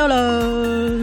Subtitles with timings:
[0.00, 0.96] Hello，，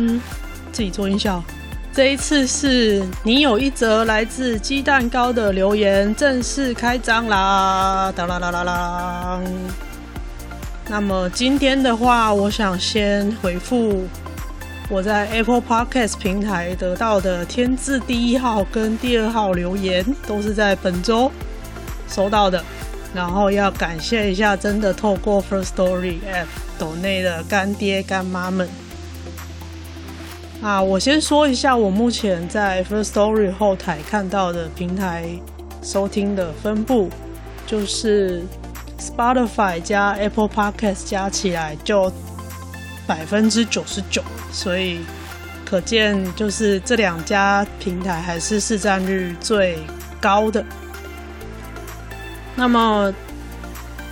[0.71, 1.43] 自己做音效。
[1.91, 8.09] 这一次是你有一则来自鸡蛋糕的留言，正式开张啦！
[8.15, 9.41] 哒啦啦啦啦。
[10.87, 14.07] 那么今天的话，我想先回复
[14.87, 21.29] 我在 Apple Podcast 平台得到的天字第一号跟第二号留言，都是在本周。
[22.07, 22.63] 收到的，
[23.13, 26.47] 然后要感谢一下，真的透过 First Story App
[26.79, 28.69] 抖内的干爹干妈们
[30.65, 30.81] 啊！
[30.81, 35.29] 我先说一下，我目前在 First Story 后台看到的平台
[35.83, 37.07] 收听的分布，
[37.67, 38.41] 就是
[38.99, 42.11] Spotify 加 Apple Podcast 加起来就
[43.05, 45.01] 百分之九十九，所以
[45.63, 49.77] 可见就是这两家平台还是市占率最
[50.19, 50.65] 高的。
[52.55, 53.13] 那么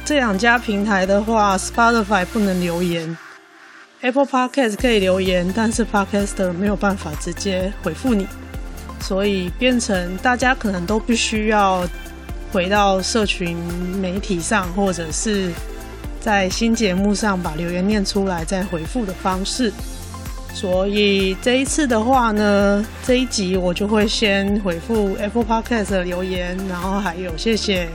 [0.05, 3.17] 这两家平台的话，Spotify 不能留言
[4.03, 8.27] ，Apple Podcast 可以留言，但是 Podcaster 没有办法直接回复你，
[8.99, 11.87] 所以变成大家可能都必须要
[12.51, 13.57] 回到社群
[14.01, 15.51] 媒体上，或者是
[16.19, 19.71] 在新节目上把留言念出来再回复的方式。
[20.53, 27.87] 所以这一次的话呢，这一集我就会先回复 Apple Podcast 的留言，然后还有谢谢。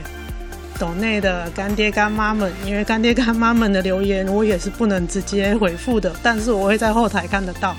[0.79, 7.75] 抖内的干爹干妈们，因为干爹干妈们的留言我也是不能直接回复的，但是我会在后台看得到。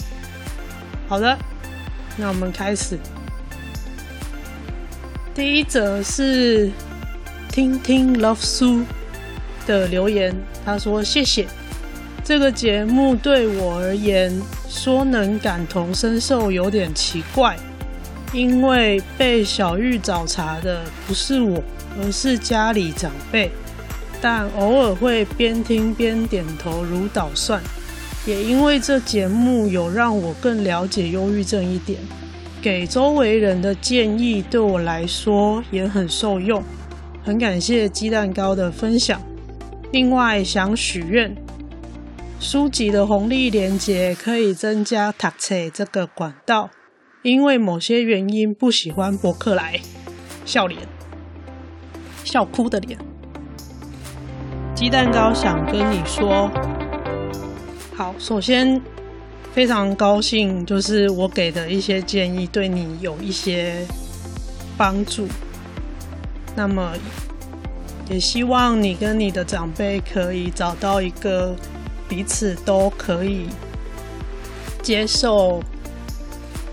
[1.08, 1.36] 好的，
[2.18, 2.98] 那我们开始。
[5.34, 6.70] 第一则是
[7.48, 8.84] 听听 Love su
[9.66, 10.34] 的留言，
[10.66, 11.46] 他说：“谢谢
[12.22, 14.30] 这个节目对我而言，
[14.68, 17.56] 说能感同身受有点奇怪，
[18.34, 21.62] 因为被小玉找茬的不是我。”
[21.98, 23.50] 而是家里长辈，
[24.20, 27.62] 但偶尔会边听边点头如捣蒜。
[28.26, 31.98] 也因为这节目有让我更了解忧郁症一点，
[32.60, 36.62] 给周围人的建议对我来说也很受用。
[37.24, 39.20] 很感谢鸡蛋糕的分享。
[39.92, 41.34] 另外想许愿，
[42.38, 46.70] 书籍的红利连结可以增加读册这个管道，
[47.22, 49.80] 因为某些原因不喜欢博客来。
[50.44, 50.99] 笑脸。
[52.30, 52.96] 笑哭的脸，
[54.72, 56.48] 鸡蛋糕想跟你说，
[57.96, 58.80] 好，首先
[59.52, 63.84] 非常高兴，就是我给的一些建议对你有一些
[64.78, 65.26] 帮助。
[66.54, 66.92] 那么，
[68.08, 71.56] 也希望你跟你的长辈可以找到一个
[72.08, 73.48] 彼此都可以
[74.84, 75.60] 接受、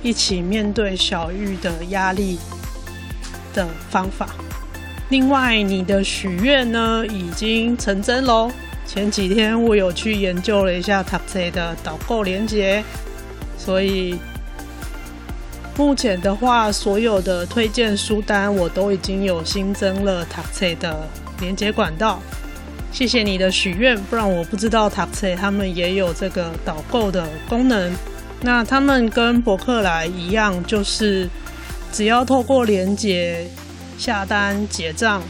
[0.03, 2.37] 一起面对小玉的压力
[3.55, 4.29] 的方法。
[5.09, 8.51] 另外，你的许愿呢已经成真喽。
[8.85, 12.83] 前几天我有去研究了一下读册的导购连接，
[13.57, 14.19] 所以
[15.77, 21.07] 目前的话，所有的推荐书单我都已经有新增了读册的
[21.39, 22.21] 连接管道。
[22.91, 27.93] 谢谢你的许愿，不然我不知道读册他们也有这个导购的功能。
[28.41, 31.29] 那他们跟博客来一样，就是
[31.93, 33.47] 只要透过连接。
[33.97, 35.21] 下单结账，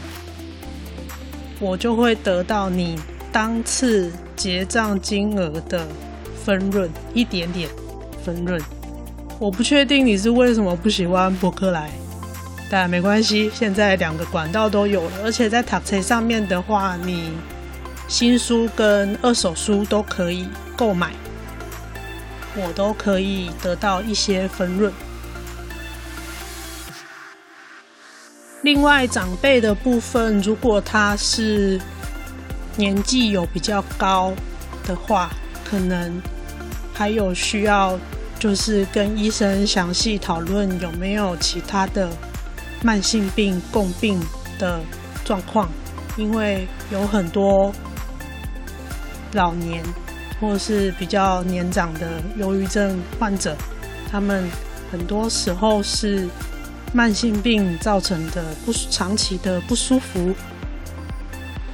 [1.58, 2.98] 我就会得到你
[3.32, 5.86] 当次结账金额的
[6.44, 7.68] 分润，一点点
[8.22, 8.60] 分润。
[9.38, 11.90] 我不确定你是为什么不喜欢博客来，
[12.70, 17.32] 但没关系，现在两个管道都有了，而且在 TAXE 上面的话，你
[18.06, 20.46] 新书跟二手书都可以
[20.76, 21.12] 购买，
[22.54, 24.92] 我都可以得到一些分润。
[28.68, 31.80] 另外，长辈的部分，如果他是
[32.76, 34.30] 年纪有比较高
[34.84, 35.30] 的话，
[35.64, 36.20] 可能
[36.92, 37.98] 还有需要，
[38.38, 42.10] 就是跟医生详细讨论有没有其他的
[42.82, 44.20] 慢性病共病
[44.58, 44.82] 的
[45.24, 45.66] 状况，
[46.18, 47.72] 因为有很多
[49.32, 49.82] 老年
[50.38, 53.56] 或是比较年长的忧郁症患者，
[54.12, 54.46] 他们
[54.92, 56.28] 很多时候是。
[56.92, 60.34] 慢性病造成的不长期的不舒服，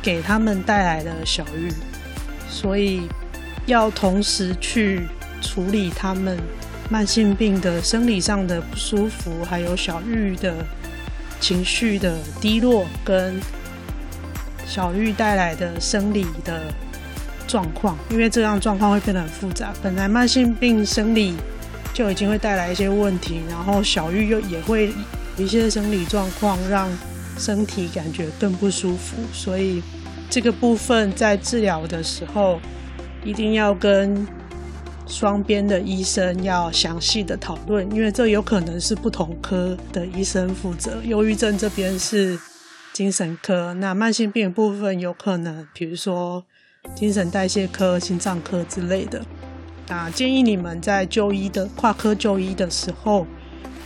[0.02, 1.72] 给他们带来了小郁。
[2.48, 3.08] 所以
[3.66, 5.06] 要同时去
[5.40, 6.38] 处理他们
[6.90, 10.54] 慢性病的生理上的不舒服，还有小玉的
[11.40, 13.40] 情绪的低落，跟
[14.66, 16.72] 小玉带来的生理的
[17.46, 19.72] 状况，因为这样状况会变得很复杂。
[19.82, 21.34] 本来慢性病生理
[21.94, 24.92] 就已经会带来一些问题，然后小玉又也会
[25.38, 26.90] 有一些生理状况让
[27.38, 29.82] 身体感觉更不舒服，所以
[30.28, 32.60] 这个部分在治疗的时候
[33.24, 34.26] 一定要跟
[35.06, 41.00] 双边的医生要详细的讨论，因为这有可能是不同科的医生负责。
[41.04, 42.38] 忧郁症这边是
[42.92, 46.44] 精神科，那慢性病部分有可能，比如说
[46.94, 49.24] 精神代谢科、心脏科之类的。
[49.86, 53.26] 那建议你们在就医的跨科就医的时候，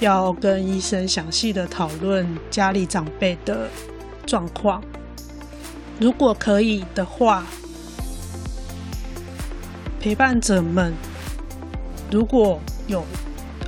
[0.01, 3.69] 要跟医生详细的讨论家里长辈的
[4.25, 4.83] 状况。
[5.99, 7.45] 如果可以的话，
[10.01, 10.95] 陪伴者们
[12.13, 13.05] 如果有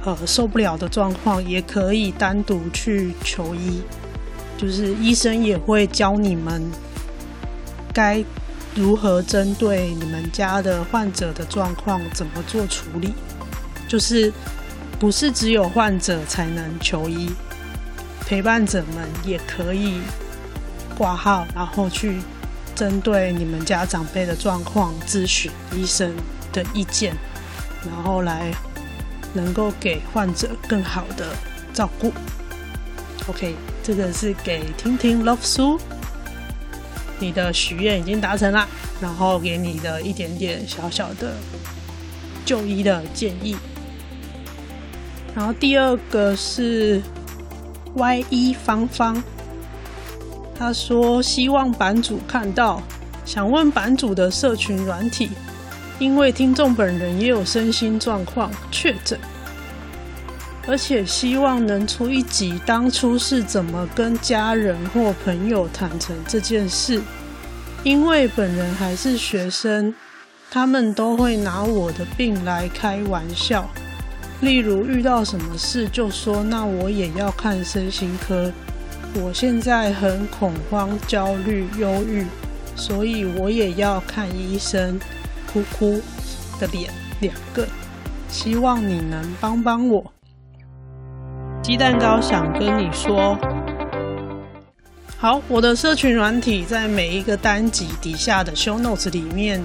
[0.05, 3.83] 呃受不了的状况，也可以单独去求医，
[4.57, 6.63] 就是医生也会教你们
[7.93, 8.25] 该
[8.75, 13.13] 如何针对你们家的患者的状况怎么做处理，
[13.89, 14.33] 就是
[14.99, 17.31] 不是只有患者才能求医，
[18.27, 20.01] 陪伴者们也可以
[20.97, 22.21] 挂号，然后去
[22.75, 26.15] 针对你们家长辈的状况咨询医生
[26.53, 27.15] 的意见，
[27.85, 28.53] 然后来
[29.35, 31.27] 能够给患者更好的
[31.75, 32.13] 照顾。
[33.27, 35.79] OK，这个是给听听 Love 书。
[37.21, 38.67] 你的许愿已经达成了，
[39.01, 41.35] 然后给你的一点点小小的
[42.45, 43.57] 就医的建议。
[45.37, 47.01] 然后第二个是
[47.95, 49.23] Y 一方方，
[50.59, 52.83] 他说希望版主看到，
[53.25, 55.31] 想问版主的社群软体，
[55.99, 59.19] 因为听众本人也有身心状况确诊。
[60.67, 67.03] 而且希望能出一集，当初是怎么跟家人或朋友坦诚这件事。
[67.83, 69.95] 因为本人还是学生，
[70.51, 73.69] 他们都会拿我的病来开玩笑。
[74.43, 78.53] 例如遇到什么事就说：“那我也要看身心科。”
[79.15, 82.25] 我现在很恐慌、焦虑、忧郁，
[82.77, 85.01] 所以我也要看医生。
[85.53, 86.01] 哭哭
[86.61, 87.67] 的脸两个，
[88.29, 90.13] 希望你能帮帮我。
[91.71, 93.39] 鸡蛋糕想跟你说，
[95.17, 99.63] 好，我的社群软体在每一个单集底下的 show notes 里面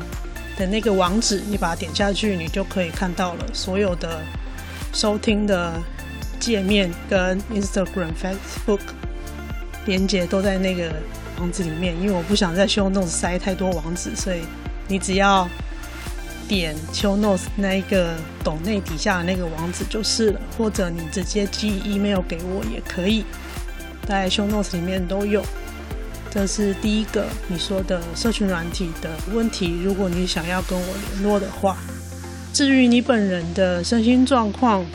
[0.56, 4.22] 的那个网址，你把它点下去，你就可以看到了所有的
[4.94, 5.74] 收听的
[6.40, 8.82] 界面跟 Instagram、Facebook
[9.88, 10.94] 连接都在那个
[11.40, 12.00] 网址里面。
[12.00, 14.42] 因为我不想在 show notes 塞太多网址，所以
[14.88, 15.50] 你只要。
[16.48, 23.24] 点 show notes 那一个抖内底下的那个网址就是了，或者你直接寄 email 给我也可以，
[24.08, 25.44] 在 show notes 里面都有。
[26.30, 31.78] 这是第一个你说的社群软体的问题，如果你想要跟我联络的话，
[32.52, 34.86] 至于你本人的身心状况，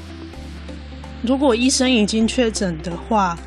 [1.23, 3.38] 如果医生已经确诊的话，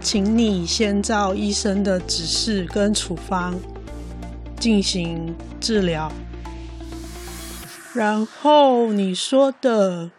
[0.00, 3.54] 请你先照医生的指示跟处方
[4.58, 6.10] 进行治疗。
[7.94, 10.10] 然后你说的，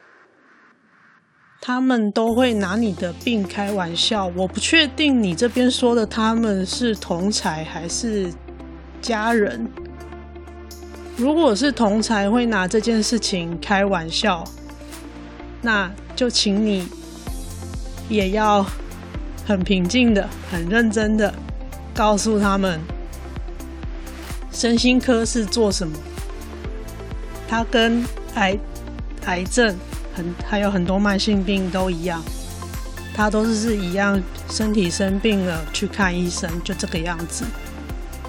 [1.59, 4.27] 他们都会拿你的病开玩笑。
[4.27, 8.31] 我不确定你这边说的他们是同才还是
[9.01, 9.69] 家人。
[11.17, 14.41] 如果是同才会拿这件事情开玩笑，
[15.61, 16.87] 那就请你
[18.07, 18.65] 也要
[19.45, 21.33] 很平静的、很认真的
[21.93, 22.79] 告诉他们，
[24.49, 25.97] 身心科是做什么。
[27.47, 28.03] 它跟
[28.35, 28.57] 癌
[29.25, 29.75] 癌症
[30.15, 32.21] 很还有很多慢性病都一样，
[33.13, 37.45] 它都是是一样，身体生病了去看医生，就这个样子。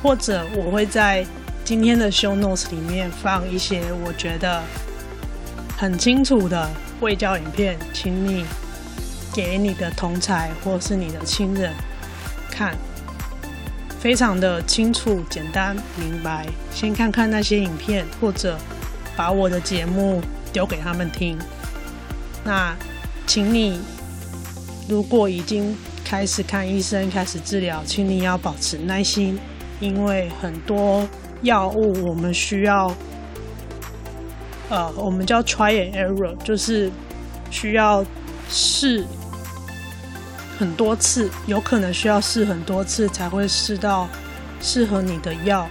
[0.03, 1.27] 或者我会在
[1.65, 4.63] 今天的 show notes 里面放一些我觉得
[5.77, 6.71] 很清楚的
[7.01, 8.45] 卫教影片，请你
[9.33, 11.73] 给你的同才或是你的亲人
[12.51, 12.77] 看，
[13.99, 16.47] 非常的清楚、简单、明白。
[16.73, 18.59] 先看看那些影片，或者。
[19.17, 20.21] 把我的节目
[20.53, 21.39] 丢给他们听。
[22.45, 22.77] 那，
[23.27, 23.81] 请你
[24.89, 29.39] 如果已经开始看医生、开始治疗，请你要保持耐心，
[29.81, 31.09] 因为很多
[31.43, 32.95] 药物我们需要，
[34.69, 36.91] 呃，我们叫 try and error，就是
[37.51, 38.05] 需要
[38.49, 39.05] 试
[40.59, 44.09] 很多次，有可能需要试很多次才会试到
[44.61, 45.67] 适合你的药。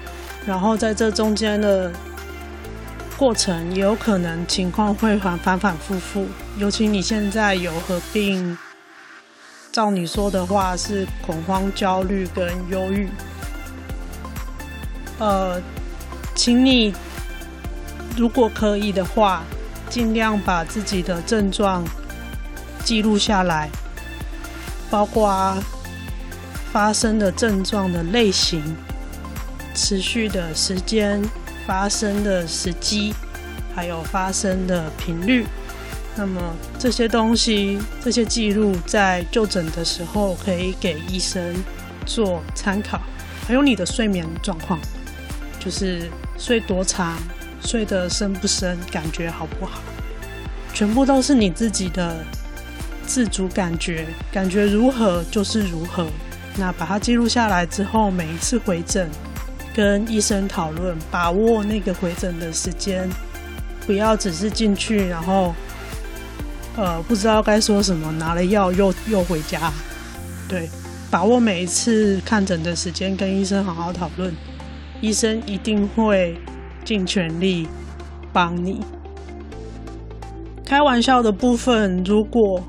[0.45, 1.91] 然后在这中间的
[3.17, 6.27] 过程，也有可能情况会反反反复复。
[6.57, 8.57] 尤其你现在有合并，
[9.71, 13.09] 照你说的话是恐慌、焦虑跟忧郁。
[15.17, 15.61] 呃，
[16.35, 16.93] 请你
[18.17, 19.43] 如果可以的话，
[19.89, 21.85] 尽量把自己的症状
[22.83, 23.69] 记录下来，
[24.89, 25.55] 包括
[26.73, 28.75] 发生的症状的类型、
[29.73, 31.23] 持续的时间。
[31.65, 33.13] 发生的时机，
[33.75, 35.45] 还有发生的频率，
[36.15, 36.41] 那么
[36.79, 41.55] 这些东西、这些记录在就诊的时候可以给医生
[42.05, 43.01] 做参考。
[43.47, 44.79] 还有你的睡眠状况，
[45.59, 47.17] 就是睡多长、
[47.61, 49.81] 睡得深不深、感觉好不好，
[50.73, 52.23] 全部都是你自己的
[53.05, 56.07] 自主感觉，感觉如何就是如何。
[56.57, 59.09] 那把它记录下来之后，每一次回诊。
[59.75, 63.09] 跟医生讨论，把握那个回诊的时间，
[63.85, 65.53] 不要只是进去，然后
[66.77, 69.69] 呃不知道该说什么，拿了药又又回家。
[70.47, 70.69] 对，
[71.11, 74.33] 把握每一次看诊的时间，跟医生好好讨论，
[75.01, 76.39] 医生一定会
[76.85, 77.67] 尽全力
[78.31, 78.79] 帮你。
[80.65, 82.63] 开玩笑的部分，如果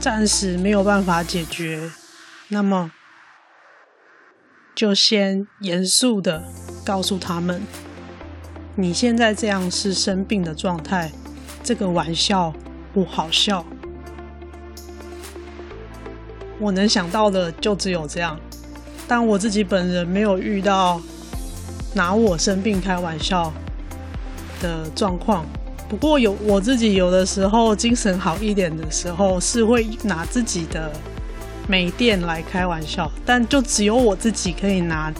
[0.00, 1.88] 暂时没有办法解决，
[2.48, 2.90] 那么。
[4.80, 6.42] 就先严肃的
[6.86, 7.60] 告诉他们，
[8.76, 11.12] 你现在这样是生病的状态，
[11.62, 12.50] 这个玩笑
[12.94, 13.62] 不好笑。
[16.58, 18.40] 我能想到的就只有这样，
[19.06, 20.98] 但我自己本人没有遇到
[21.92, 23.52] 拿我生病开玩笑
[24.62, 25.44] 的状况。
[25.90, 30.90] 不过有我自己有的时候精神好一点的时候，是会拿自己的。
[31.70, 35.12] 没电来开玩笑，但就只有我自己可以拿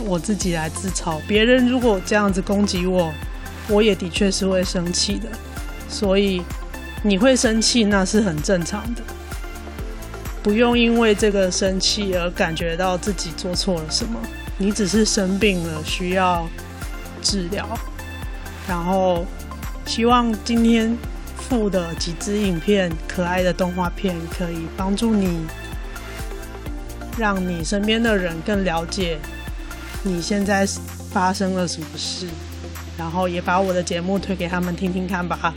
[0.00, 1.20] 我自己来自嘲。
[1.28, 3.12] 别人如果这样子攻击我，
[3.68, 5.28] 我也的确是会生气的。
[5.88, 6.42] 所以
[7.04, 9.02] 你会生气，那是很正常的，
[10.42, 14.18] 不用因为这个生气而感觉到自己做错了什么。
[14.58, 16.44] 你只是生病了，需要
[17.22, 17.64] 治疗。
[18.66, 19.24] 然后
[19.86, 20.98] 希望今天
[21.36, 25.46] 附的几支影片，可爱的动画片，可以帮助你。
[27.18, 29.18] 让你身边的人更了解
[30.04, 30.64] 你现在
[31.10, 32.26] 发生了什么事，
[32.96, 35.52] 然后也把我的节目推给他们听听看吧。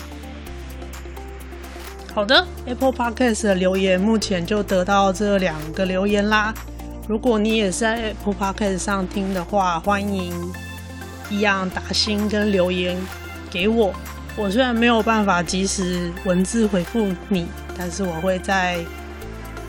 [2.14, 6.54] 好的，Apple Podcast 的留言目前就得到这两个留言啦。
[7.08, 10.34] 如果你也是在 Apple Podcast 上听的话，欢迎
[11.30, 12.98] 一样打星跟留言
[13.50, 13.94] 给我。
[14.36, 18.84] 我虽然没有办法及时文字回复你，但是我会在。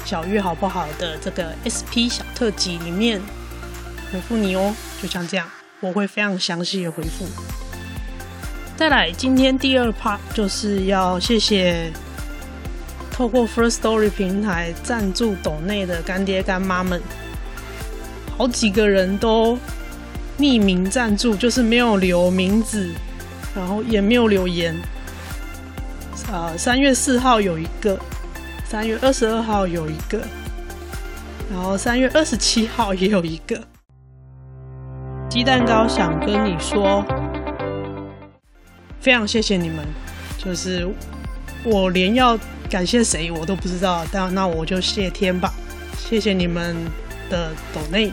[0.05, 3.21] 小玉好不好的这个 SP 小特辑里面
[4.13, 5.49] 回复你哦，就像这样，
[5.81, 7.27] 我会非常详细的回复。
[8.77, 11.93] 再来，今天第二 part 就是要谢谢
[13.11, 17.01] 透过 First Story 平台赞助抖内的干爹干妈们，
[18.37, 19.57] 好几个人都
[20.39, 22.91] 匿名赞助，就是没有留名字，
[23.55, 24.75] 然后也没有留言。
[26.33, 27.99] 呃，三月四号有一个。
[28.73, 30.19] 三月二十二号有一个，
[31.51, 33.63] 然后三月二十七号也有一个。
[35.29, 37.05] 鸡蛋糕想跟你说，
[38.99, 39.85] 非常谢谢你们，
[40.39, 40.89] 就是
[41.63, 42.39] 我连要
[42.71, 45.53] 感谢谁我都不知道，但那我就谢天吧，
[45.99, 46.75] 谢谢你们
[47.29, 48.11] 的抖内。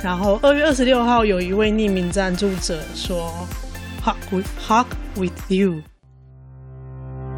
[0.00, 3.28] 然后二月二十六号有一位匿名赞助者说
[4.04, 5.82] ，Hug with Hug with you。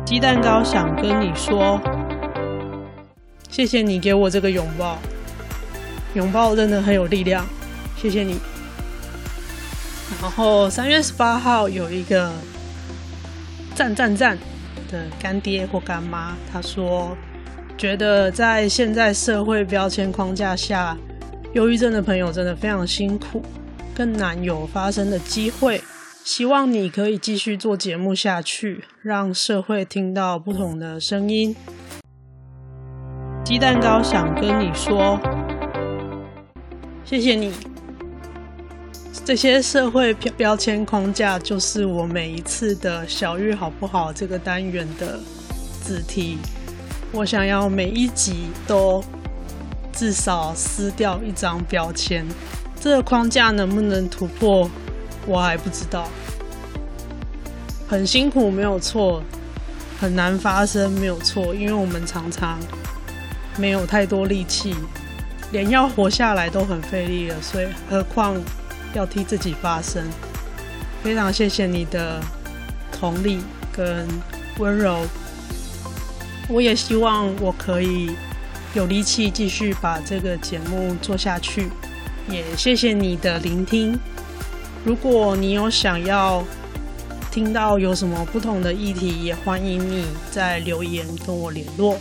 [0.04, 1.80] 鸡蛋糕想跟你说。
[3.56, 4.98] 谢谢你给我这个拥抱，
[6.12, 7.42] 拥抱真的很有力量，
[7.96, 8.38] 谢谢你。
[10.20, 12.30] 然后三月十八号有一个
[13.74, 14.36] 赞赞赞
[14.90, 17.16] 的干爹或干妈，他说
[17.78, 20.94] 觉得在现在社会标签框架下，
[21.54, 23.42] 忧郁症的朋友真的非常辛苦，
[23.94, 25.80] 更难有发声的机会。
[26.22, 31.56] 希望你可以继续做节目下去，让社会听到不同的声音。
[33.46, 35.20] 鸡蛋糕想跟你说，
[37.04, 37.52] 谢谢你。
[39.24, 45.20] 这些社会标标签框架就是我每一次的小玉好不好这个单元的
[45.80, 46.38] 子题。
[47.12, 49.00] 我想要每一集都
[49.92, 52.26] 至少撕掉一张标签。
[52.80, 54.68] 这个框架能不能突破，
[55.24, 56.08] 我还不知道。
[57.86, 59.22] 很辛苦，没有错；
[60.00, 61.54] 很难发生，没有错。
[61.54, 62.58] 因为我们常常。
[63.56, 64.74] 没有太多力气，
[65.52, 68.34] 连要活下来都很费力了，所以何况
[68.94, 70.02] 要替自己发声。
[71.02, 72.20] 非常谢谢你的
[72.90, 73.40] 同理
[73.72, 74.06] 跟
[74.58, 75.06] 温柔。
[76.48, 78.10] 我也希望我可以
[78.74, 81.68] 有力气继续把这个节目做下去。
[82.28, 83.98] 也谢谢你的聆听。
[84.84, 86.44] 如果你有想要
[87.30, 91.98] 听到有什么不同的议题，也欢迎你在留言跟我联络。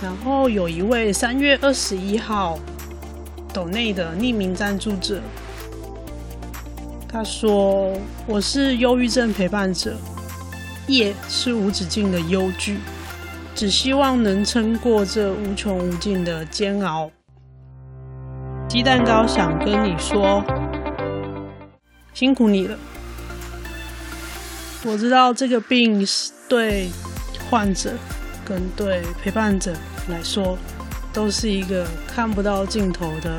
[0.00, 2.58] 然后有一位三月二十一号
[3.52, 5.20] 斗内的匿名赞助者，
[7.08, 7.92] 他说
[8.26, 9.96] ：“我是忧郁症陪伴者，
[10.86, 12.78] 夜是无止境的忧惧，
[13.54, 17.10] 只希望能撑过这无穷无尽的煎熬。”
[18.68, 20.44] 鸡蛋糕想跟你说，
[22.14, 22.78] 辛苦你了。
[24.84, 26.88] 我知道这个病是对
[27.50, 27.94] 患者。
[28.48, 29.74] 跟对陪伴者
[30.08, 30.56] 来说，
[31.12, 33.38] 都是一个看不到尽头的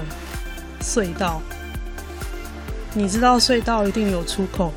[0.82, 1.42] 隧道。
[2.94, 4.74] 你知道隧道一定有出口，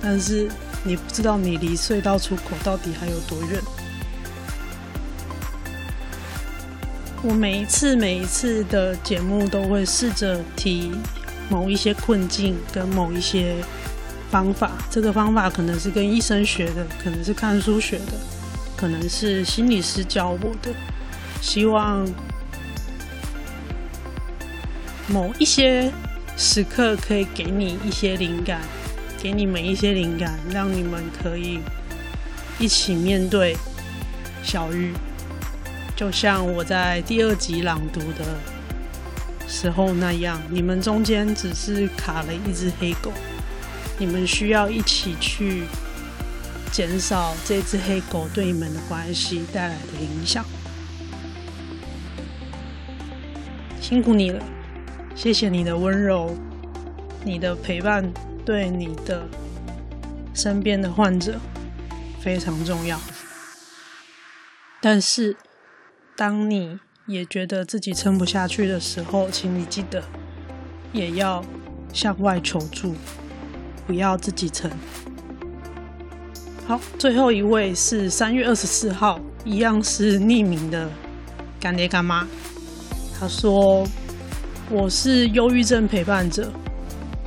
[0.00, 0.48] 但是
[0.82, 3.60] 你不知道你离隧道出口到底还有多远。
[7.22, 10.92] 我每一次每一次的节目都会试着提
[11.48, 13.56] 某一些困境跟某一些
[14.30, 18.35] 方法，这个方法可能是跟医生学的，可能是看书学的。
[18.76, 20.70] 可能是心理师教我的，
[21.40, 22.06] 希望
[25.08, 25.90] 某一些
[26.36, 28.60] 时刻可以给你一些灵感，
[29.18, 31.60] 给你们一些灵感，让你们可以
[32.58, 33.56] 一起面对
[34.42, 34.92] 小玉。
[35.96, 38.38] 就像我在第二集朗读的
[39.48, 43.10] 时候那样，你们中间只是卡了一只黑狗，
[43.96, 45.62] 你们需要一起去。
[46.76, 50.44] 减少这只黑狗对你们的关系带来的影响。
[53.80, 54.44] 辛苦你了，
[55.14, 56.36] 谢谢你的温柔，
[57.24, 58.12] 你的陪伴
[58.44, 59.26] 对你的
[60.34, 61.40] 身边的患者
[62.20, 63.00] 非常重要。
[64.82, 65.34] 但是，
[66.14, 70.04] 当你也觉得自己撑不下去的时候，请你记得
[70.92, 71.42] 也要
[71.90, 72.94] 向外求助，
[73.86, 74.70] 不要自己撑。
[76.66, 80.90] 好，最后一位是三月二十四号，一样是匿名的
[81.60, 82.26] 干爹干妈。
[83.16, 83.86] 他说
[84.68, 86.50] ：“我是忧郁症陪伴者，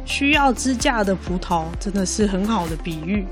[0.04, 3.26] 需要支架的葡萄真的是很好的比喻。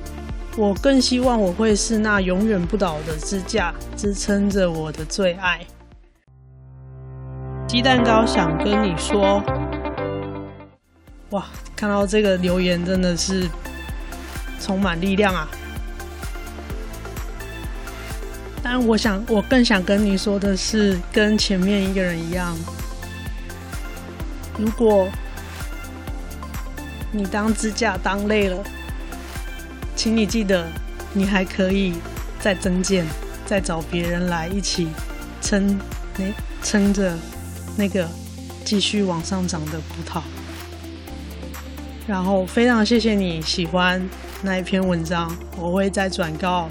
[0.56, 5.60] 我更希望我会是那永远不倒的支架，支撑着我的最爱。”
[7.68, 9.44] 鸡蛋糕想跟你说，
[11.32, 13.46] 哇，看到这个留言真的是
[14.58, 15.46] 充满力量啊！
[18.70, 22.54] 但我想，我更想跟你说的是，跟前面一个人一样，
[24.58, 25.08] 如果
[27.14, 28.62] 你当支架当累了，
[29.96, 30.68] 请你记得，
[31.14, 31.94] 你还可以
[32.42, 33.06] 再增建，
[33.46, 34.90] 再找别人来一起
[35.42, 35.80] 撑，
[36.18, 36.26] 那
[36.62, 37.18] 撑着
[37.78, 38.06] 那个
[38.66, 40.22] 继续往上涨的葡萄。
[42.06, 44.06] 然后非常谢谢你喜欢
[44.42, 46.68] 那一篇文章，我会再转告。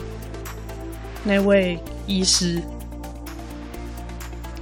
[1.28, 2.62] 那位医师，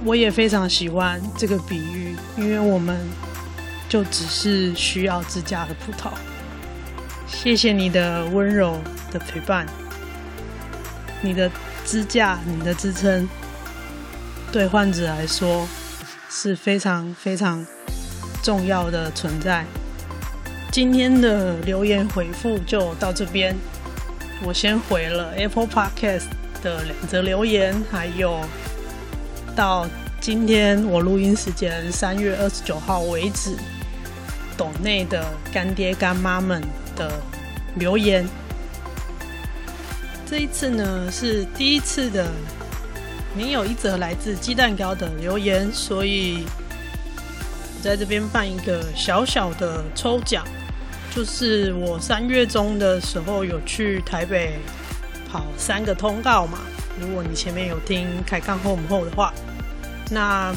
[0.03, 2.97] 我也非常喜欢这个比喻，因为我们
[3.87, 6.09] 就只是需要支架的葡萄。
[7.27, 8.79] 谢谢你的温柔
[9.11, 9.67] 的陪伴，
[11.21, 11.51] 你的
[11.85, 13.29] 支架，你的支撑，
[14.51, 15.67] 对患者来说
[16.31, 17.63] 是非常非常
[18.41, 19.63] 重要的存在。
[20.71, 23.55] 今天的留言回复就到这边，
[24.43, 26.25] 我先回了 Apple Podcast。
[26.65, 28.43] 的两则留言，还有
[29.55, 29.87] 到
[30.19, 33.55] 今天我录音时间三月二十九号为止，
[34.57, 35.23] 岛内的
[35.53, 36.59] 干爹干妈们
[36.95, 37.21] 的
[37.75, 38.27] 留言。
[40.25, 42.31] 这一次呢是第一次的，
[43.37, 46.47] 没有一则来自鸡蛋糕的留言，所以
[47.77, 50.43] 我在这边办一个小小的抽奖，
[51.15, 54.57] 就是我三月中的时候有去台北。
[55.35, 56.59] 好，三个通告嘛。
[56.97, 59.33] 如果你前面有听开杠后母后的话，
[60.09, 60.55] 那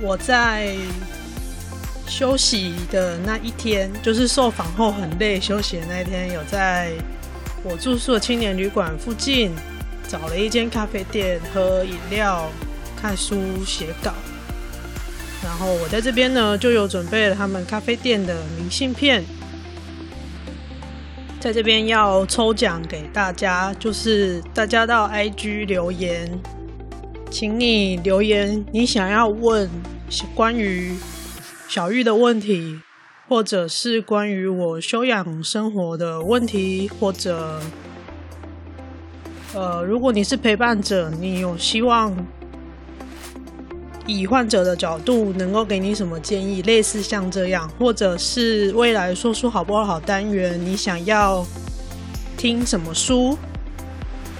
[0.00, 0.74] 我在
[2.08, 6.92] 休息的那一天，就是受访后很累休息的那一天，有在
[7.62, 9.52] 我住宿的青年旅馆附近
[10.08, 12.48] 找了一间咖啡店喝饮料、
[12.98, 14.14] 看书、写稿。
[15.42, 19.22] 然后我在这边呢，就有准备了他们咖啡店的明信片。
[21.44, 26.40] 在这边要抽奖给大家，就是大家到 IG 留言，
[27.30, 29.68] 请你留言你想要问
[30.34, 30.96] 关于
[31.68, 32.80] 小玉的问题，
[33.28, 37.60] 或者是关于我休养生活的问题，或者，
[39.52, 42.16] 呃，如果你是陪伴者，你有希望
[44.06, 51.44] 以患者的角度能够给你什么建议，类似像这样，或者是未来说书好不好单元，你想要
[52.36, 53.36] 听什么书？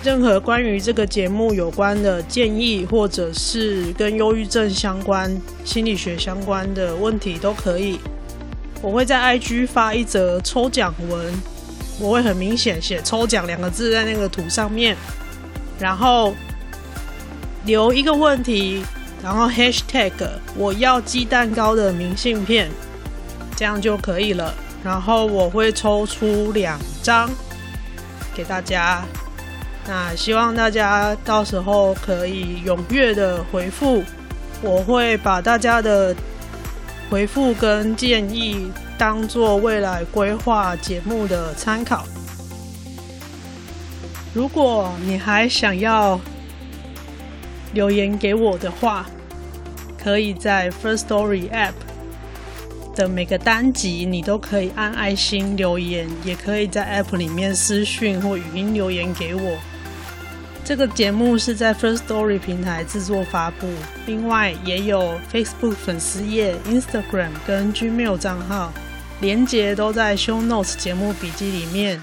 [0.03, 7.99] 任何关于这个节目有关的建议，或者是跟忧郁症相关、心理学相关的问题都可以。
[8.83, 11.33] 我会在 IG 发一则抽奖文，
[11.99, 14.95] 我会很明显写“抽奖”两个字在那个图上面，
[15.79, 16.35] 然后
[17.65, 18.85] 留一个问题，
[19.25, 20.13] 然后 Hashtag
[20.55, 22.71] 我要鸡蛋糕的明信片，
[23.57, 24.55] 这样就可以了。
[24.85, 27.31] 然后我会抽出两张
[28.35, 29.03] 给大家。
[29.87, 34.05] 那希望大家到时候可以踊跃的回复，
[34.61, 36.15] 我会把大家的
[37.09, 42.05] 回复跟建议当做未来规划节目的参考。
[44.35, 46.21] 如果你还想要
[47.75, 49.05] 留言给我的话，
[50.03, 51.75] 可以在 First Story App
[52.95, 59.59] 的每个单集，你都可以按爱心留言，也可以在 App 里面私讯或语音留言给我。
[60.65, 63.69] 这个节目是在 First Story 平台制作发布，
[64.07, 68.73] 另外也有 Facebook 粉丝页、Instagram 跟 Gmail 账号，
[69.21, 72.03] 连结都在 Show Notes 节目笔记里面。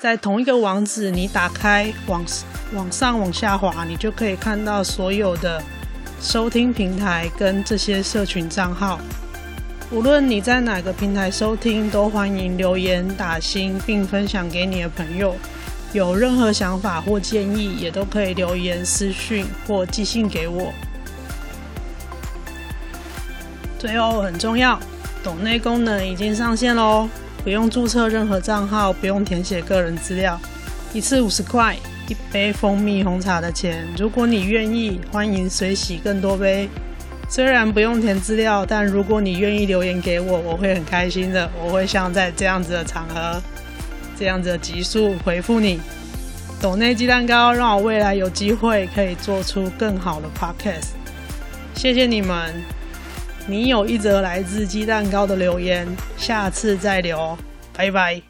[0.00, 2.24] 在同一个网址，你打开往
[2.72, 5.62] 往上往下滑，你就可以看到所有的
[6.22, 8.98] 收听平台跟这些社群账号。
[9.90, 15.36] 无论你在哪个平台收听，都欢迎留言打星，并分享给你的朋友。
[15.92, 20.72] 有任何想法或建议，也都可以留言、私讯或寄信给我。
[23.78, 24.80] 最后很重要，
[25.22, 27.06] 抖内功能已经上线喽！
[27.42, 30.38] 不用注册任何账号，不用填写个人资料，
[30.92, 31.74] 一次五十块，
[32.08, 33.86] 一杯蜂蜜红茶的钱。
[33.96, 36.68] 如果你愿意，欢迎随喜更多杯。
[37.28, 41.50] 虽然不用填资料，但如果你愿意留言给我，我会很开心的。
[41.64, 43.40] 我会像在这样子的场合。
[44.18, 45.80] 这样子的集数回复你，
[46.60, 50.90] 抖内鸡蛋糕，让我未来有机会可以做出更好的 podcast。
[51.74, 52.62] 谢谢你们，
[53.50, 55.84] 你有一则来自鸡蛋糕的留言，
[56.16, 57.36] 下次再留，
[57.76, 58.29] 拜拜。